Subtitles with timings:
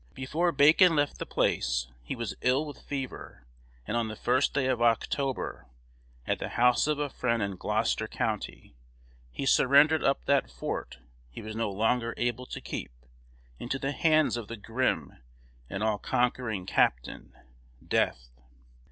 [0.15, 3.45] Before Bacon left the place he was ill with fever,
[3.85, 5.67] and on the first day of October,
[6.25, 8.73] at the house of a friend in Gloucester County,
[9.31, 10.97] he "surrendered up that fort
[11.29, 12.91] he was no longer able to keep,
[13.59, 15.21] into the hands of the grim
[15.69, 17.33] and all conquering Captain,
[17.87, 18.29] Death."